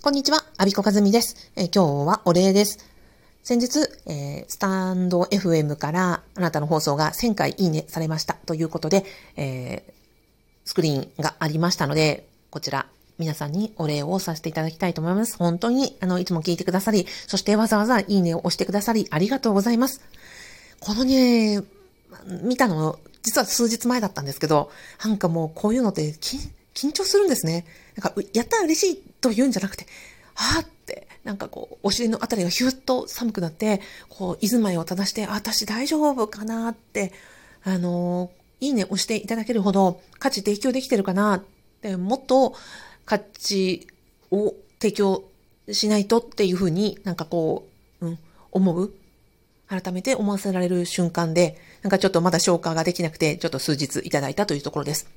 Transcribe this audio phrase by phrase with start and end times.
[0.00, 1.50] こんにちは、アビコカズミです。
[1.56, 2.78] えー、今日はお礼です。
[3.42, 9.04] 先日、えー、スタンド FM からあなたの放送が1000回いいねされましたということで、
[9.36, 9.92] えー、
[10.64, 12.86] スクリーンがありましたので、こちら
[13.18, 15.36] 皆さんにお礼をさせていただきたいと思います。
[15.36, 20.00] 本当に、あの、いつも聞いてくださり、そしてわざわざいいねを押してくださり、ありがとうございます。
[20.78, 21.60] このね、
[22.44, 24.70] 見たの、実は数日前だったんですけど、
[25.04, 26.38] なんかもうこういうのって緊
[26.78, 27.66] 緊張するんですね。
[27.96, 29.86] なんか、やったら嬉しいと言うんじゃなくて、
[30.34, 37.12] はぁって、なんかこう、お尻のあたりがヒュッと寒くなって、こう、居住まいを正して、私大丈夫かなって、
[37.64, 38.30] あの
[38.60, 41.44] いいね押していただけるほど価値提供できてるかなっ
[41.82, 42.54] て、もっと
[43.04, 43.86] 価値
[44.30, 45.24] を提供
[45.70, 47.68] しないとっていうふうになんかこ
[48.00, 48.18] う、うん、
[48.52, 48.92] 思う
[49.68, 55.08] 改めて思わせられる瞬間で、なんかちょっとまだ消化ができなくて、ちょっと数日いただいたというところです。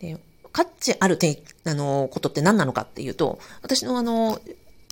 [0.00, 0.18] で
[0.58, 4.40] 価値あるて、あの、ことって何なのかっていうと、私のあの、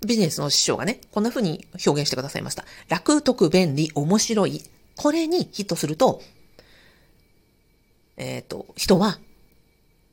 [0.06, 2.64] ビジネスの師匠がね、こんな風に表現してくださいました。
[2.88, 4.62] 楽、得、便利、面白い。
[4.94, 6.22] これにヒットすると、
[8.16, 9.18] えっ、ー、と、人は、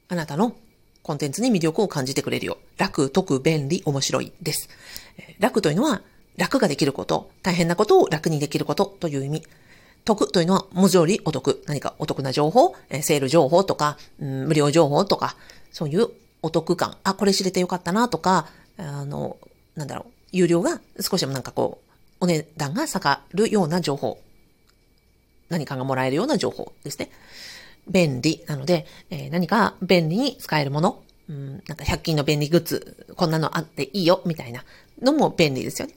[0.08, 0.55] あなたの
[1.03, 2.58] コンテンツに魅力を感じてくれるよ。
[2.80, 4.70] 楽、得、便利、面白いです。
[5.38, 6.02] 楽というのは、
[6.36, 9.44] 楽ができること、大変なことを楽にできることという意味。
[10.05, 11.63] 得というのは文字通りお得。
[11.65, 15.35] 何かお得な情報、えセール情報とか、うん、無料情報とか、
[15.71, 16.07] そういう
[16.41, 16.97] お得感。
[17.03, 19.37] あ、これ知れてよかったなとか、あの、
[19.75, 24.19] なんだろう、有料が少しでもなんかこう、お値段が下がるような情報。
[25.49, 27.09] 何かがもらえるような情報ですね。
[27.87, 34.63] 便利なので、えー、何か便利に使えるもの、うん、なんか100均の便利グッズ、こんなのあっていいよ、みたいな
[35.01, 35.95] のも便利ですよね。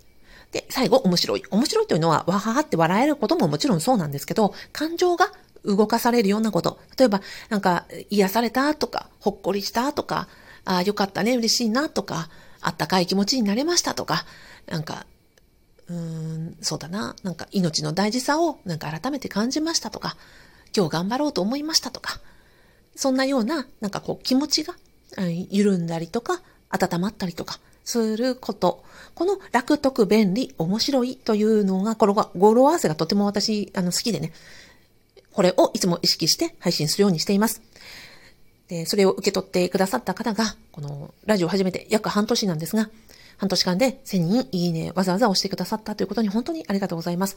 [0.52, 1.42] で、最後、面白い。
[1.50, 5.32] 面白いというのは、わははって笑えることももちろんそうなんですけど、感情が
[5.64, 6.78] 動かされるようなこと。
[6.98, 10.28] 例えば、なんか、癒されたとか、ほっこりしたとか、
[10.64, 12.28] ああ、よかったね、嬉しいなとか、
[12.60, 14.24] あったかい気持ちになれましたとか、
[14.66, 15.06] なんか、
[15.88, 20.16] うーん、そうだな、なんか命の大事さをなんか改めて感じましたとか、
[20.76, 22.20] 今日頑張ろうと思いましたとか、
[22.96, 24.74] そんなような、なんかこう気持ちが
[25.50, 28.84] 緩んだりとか、温まったりとか、すること。
[29.14, 34.32] この楽得便利面白いというのが、これが語呂合わせがとても私、あの、好きでね。
[35.32, 37.62] これをいつも意識して配信するようにしています。
[38.68, 42.90] で、それを受け取ってくださった方が、このラジオを始めて約半年なんですが、
[43.38, 47.36] 半年間で1000人いいねわざわざ押してくださったということに本当にありがとうございます。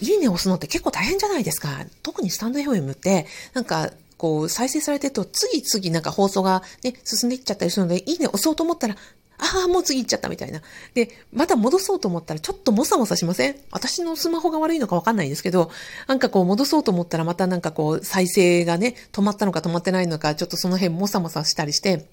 [0.00, 1.68] いいね押すのって結構大変じゃないですか。
[2.02, 8.96] 特にスタンド FM って、なんか、こう、再生されてると、次々なんか放送がね、進んでいっちゃったりするので、いいね押そうと思ったら、
[9.42, 10.60] ああ、もう次行っちゃったみたいな。
[10.94, 13.56] で、また戻そうと思ったらちょっともさもさしません？
[13.70, 15.70] 私のスマホが悪いのかわかんないんですけど、
[16.06, 22.06] なんかこう戻そうと思ったらまたなんかこう再生がね、止まったのか止まってないのか、ちょっとその辺もさもさしたりして、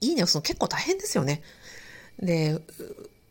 [0.00, 1.42] いいねその結構大変ですよね。
[2.18, 2.58] で、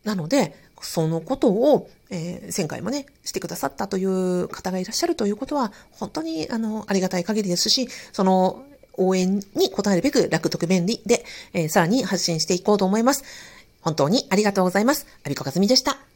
[0.04, 8.62] なので、そのことを、えー、前回もね、してくださったという方がいらっしゃるということは、本当に、あの、ありがたい限りですし、その、
[8.98, 13.24] 応援に応えるべく楽得便利で、えー、さらに発信していこうと思います。
[13.80, 15.06] 本当にありがとうございます。
[15.24, 16.07] アビコカズミでした。